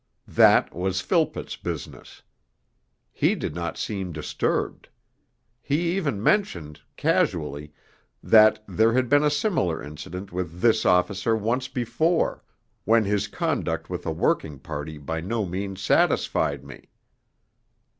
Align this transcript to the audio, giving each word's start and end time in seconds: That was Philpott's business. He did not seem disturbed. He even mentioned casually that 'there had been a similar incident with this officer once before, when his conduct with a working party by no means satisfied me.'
That 0.33 0.73
was 0.73 0.99
Philpott's 0.99 1.55
business. 1.55 2.23
He 3.11 3.35
did 3.35 3.53
not 3.53 3.77
seem 3.77 4.11
disturbed. 4.11 4.89
He 5.61 5.95
even 5.95 6.23
mentioned 6.23 6.81
casually 6.97 7.71
that 8.23 8.63
'there 8.67 8.93
had 8.93 9.09
been 9.09 9.21
a 9.23 9.29
similar 9.29 9.79
incident 9.83 10.31
with 10.33 10.59
this 10.61 10.87
officer 10.87 11.35
once 11.35 11.67
before, 11.67 12.43
when 12.83 13.05
his 13.05 13.27
conduct 13.27 13.91
with 13.91 14.07
a 14.07 14.11
working 14.11 14.57
party 14.57 14.97
by 14.97 15.21
no 15.21 15.45
means 15.45 15.81
satisfied 15.81 16.63
me.' 16.63 16.89